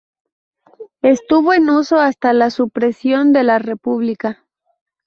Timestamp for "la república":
3.43-4.47